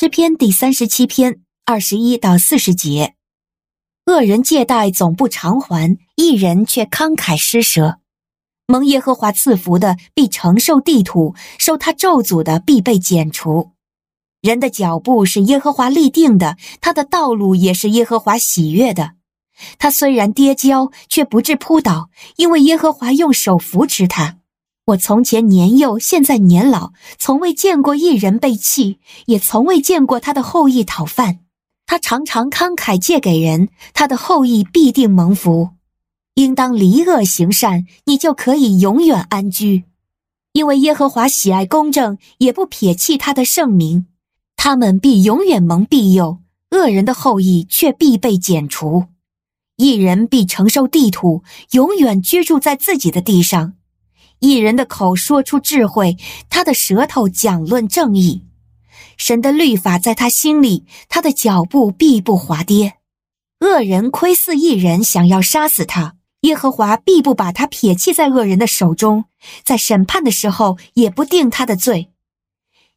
[0.00, 3.16] 诗篇第三十七篇二十一到四十节：
[4.06, 7.98] 恶人借贷总不偿还，义人却慷慨施舍。
[8.68, 13.72] 蒙耶和华赐福的必承受地土，受他咒诅的必被剪除。
[14.40, 19.14] 人的脚步是耶和华立定的，他的道路也是耶和华喜悦的。
[19.80, 24.37] 他虽然跌跤，却不致扑倒，因为耶和华用手扶持他。
[24.88, 31.40] 我从前年幼，现在年老，从未见过一人被弃，也从未见过他的后裔讨饭。
[31.84, 35.70] 他常常慷慨借给人，他的后裔必定蒙福。
[36.34, 39.84] 应当离恶行善，你就可以永远安居，
[40.52, 44.06] 因为耶和华喜爱公正，也不撇弃他的圣名。
[44.56, 46.38] 他们必永远蒙庇佑，
[46.70, 49.04] 恶人的后裔却必被剪除。
[49.76, 53.74] 一人必承受地土，永远居住在自己的地上。
[54.40, 56.16] 一人的口说出智慧，
[56.48, 58.44] 他的舌头讲论正义。
[59.16, 62.94] 神的律法在他心里，他的脚步必不滑跌。
[63.60, 69.24] 恶人窥伺一人，想要杀死他，耶和华必不把他撇弃在恶人的手中，
[69.64, 72.10] 在审判的时候也不定他的罪。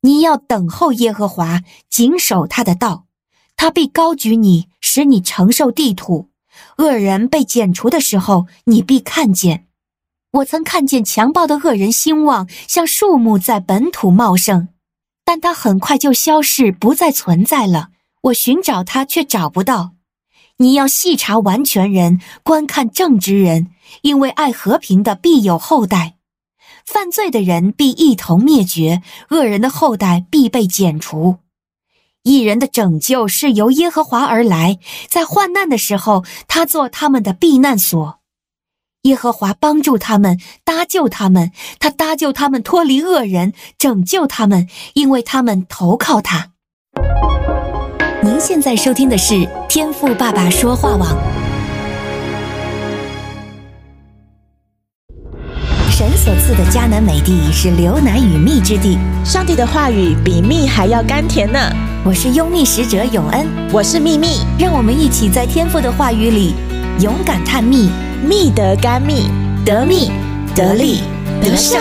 [0.00, 3.04] 你要等候耶和华，谨守他的道，
[3.56, 6.30] 他必高举你，使你承受地土。
[6.78, 9.65] 恶人被剪除的时候，你必看见。
[10.36, 14.68] 我曾看见强暴的恶人兴旺，像树木在本土茂盛，
[15.24, 17.88] 但他很快就消逝，不再存在了。
[18.24, 19.92] 我寻找他，却找不到。
[20.58, 23.68] 你要细查完全人，观看正直人，
[24.02, 26.16] 因为爱和平的必有后代。
[26.84, 31.38] 犯罪的人必一同灭绝，恶人的后代必被剪除。
[32.24, 38.18] 一人的拯救是由耶和华而来，在患难的时候，他做他们的避难所。
[39.06, 46.50] 耶和华帮助他们，搭救他们，他搭救他们脱离恶人，拯救他们，因为他们投靠他。
[48.22, 51.16] 您现在收听的是天赋爸爸说话网。
[55.88, 61.58] 神所赐的迦南美地是牛奶与蜜之地，上帝的话语比蜜还要甘甜呢。
[62.04, 66.54] 我是优蜜使者永恩，我是蜜蜜，让我们一起在天赋的话语里
[66.98, 67.90] 勇敢探秘，
[68.26, 69.28] 觅得甘蜜，
[69.66, 70.10] 得蜜
[70.54, 71.00] 得利
[71.42, 71.78] 得胜。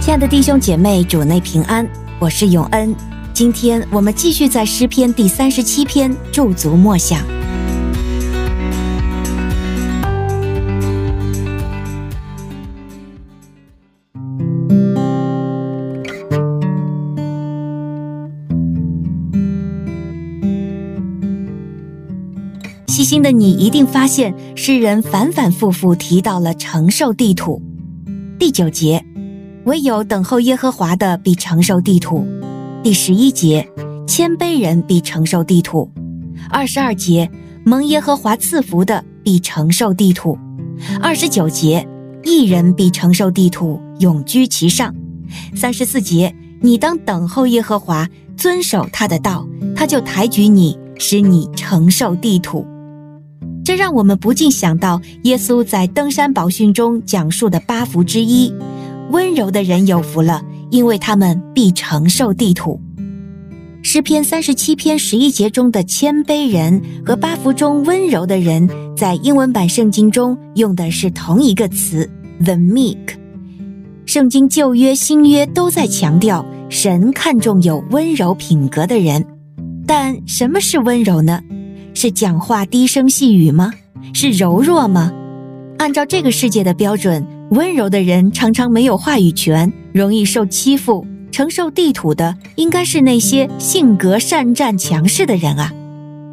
[0.00, 1.84] 亲爱的弟兄姐妹，主内平安，
[2.20, 2.94] 我是永恩。
[3.32, 7.18] 今天我们继续在诗篇第三十七篇驻足默想。
[23.00, 27.58] 细心的你一定发现，诗人反反复复提到了承受地土。
[28.38, 29.02] 第九节，
[29.64, 32.26] 唯有等候耶和华的必承受地土。
[32.82, 33.66] 第十一节，
[34.06, 35.90] 谦卑人必承受地土。
[36.50, 37.30] 二十二节，
[37.64, 40.36] 蒙耶和华赐福的必承受地土。
[41.00, 41.88] 二十九节，
[42.22, 44.94] 一人必承受地土，永居其上。
[45.56, 48.06] 三十四节，你当等候耶和华，
[48.36, 52.66] 遵守他的道，他就抬举你，使你承受地土。
[53.70, 58.52] 这让我们不禁想到耶稣在登山宝训中讲述的八福之一：
[59.12, 60.42] 温柔的人有福了，
[60.72, 62.80] 因为他们必承受地土。
[63.80, 72.10] 诗篇三十七篇十一节中的谦卑人和八福中温柔的人，在英文版圣经中用的是同一个词
[72.44, 72.98] “the meek”。
[74.04, 79.24] 圣经旧约、新约都在强调神看重有温柔品格的人，
[79.86, 81.40] 但什么是温柔呢？
[81.94, 83.72] 是讲话低声细语吗？
[84.14, 85.12] 是柔弱吗？
[85.78, 91.06] 按照这个世界的标准，温柔的人常常没有话语权，容易受欺负。
[91.32, 95.72] 承受地土的应该是那些性格善战、强势的人啊。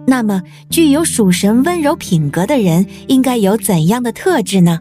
[0.07, 4.79] 那么，具有属神温柔品格的人应该有怎样的特质呢？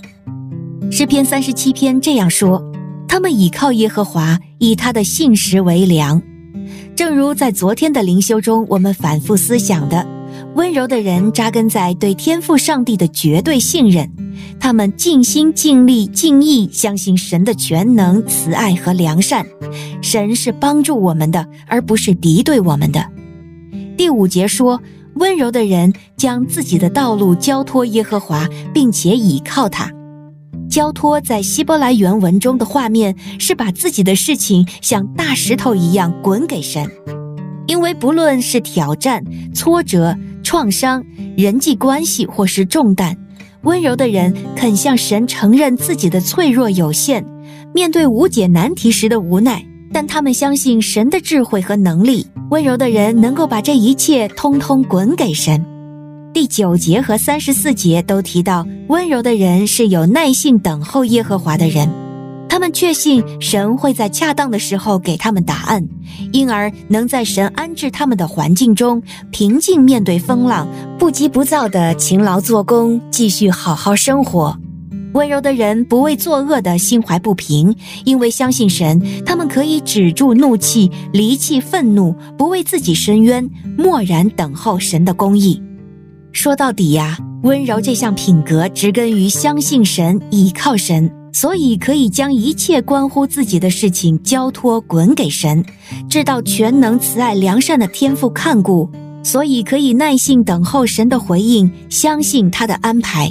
[0.90, 2.62] 诗篇三十七篇这样说：
[3.06, 6.22] 他们倚靠耶和华，以他的信实为粮。
[6.96, 10.15] 正如在昨天的灵修中，我们反复思想的。
[10.56, 14.10] 温柔的人扎根在对天赋上帝的绝对信任，
[14.58, 19.44] 他们尽心尽力尽意相信神的全能、慈爱和良善。
[20.00, 23.06] 神是帮助我们的，而不是敌对我们的。
[23.98, 24.80] 第五节说，
[25.16, 29.92] 温柔的人将自己的道路交托耶和华，并且倚靠他。
[30.70, 36.90] 交托在希伯来原文中的画面是把自己的事情像大石头一样滚给神。
[37.66, 40.16] 因为不论是挑战、挫折、
[40.56, 41.04] 创伤、
[41.36, 43.14] 人际关系或是重担，
[43.64, 47.22] 温柔的人肯向神承认自己的脆弱有限，
[47.74, 49.62] 面对无解难题时的无奈，
[49.92, 52.26] 但他们相信神的智慧和能力。
[52.48, 55.62] 温柔的人能够把这一切通通滚给神。
[56.32, 61.86] 第九节和三十四节都提到，温柔的人是有耐性等候耶和华的人。
[62.48, 65.86] 他们确信神会在恰当的时候给他们答案，
[66.32, 70.66] 因而能在神安置他们的环境中平静面对风浪，
[70.98, 74.56] 不急不躁地勤劳做工，继续好好生活。
[75.12, 83.48] 温柔的人不为作恶的心怀不平，因为相信神，他们可以止住怒气，离弃愤怒，不为自己伸冤，
[83.78, 85.62] 默然等候神的公义。
[86.32, 91.10] 说到底呀，温柔这项品格植根于相信神，倚靠神。
[91.38, 95.62] 所以可以将一切关乎自己的事情交托滚给神，
[96.08, 98.90] 知道全能慈爱良善的天父看顾，
[99.22, 103.30] 所以可以耐心等候神的回应，相信他的安排。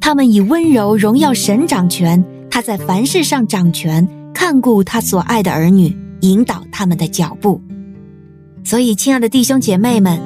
[0.00, 7.60] 他们以温柔荣耀神掌权，他在凡事上掌权，看顾他所爱的儿女，引导他们的脚步。
[8.64, 10.18] 所以，亲爱的弟兄姐妹们，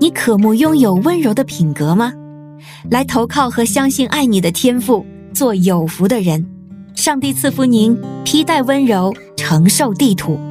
[0.00, 2.12] 你渴慕拥有温柔的品格吗？
[2.90, 5.06] 来投靠和相信爱你的天父。
[5.32, 6.46] 做有福的人，
[6.94, 10.49] 上帝赐福您，披戴温柔，承受地土。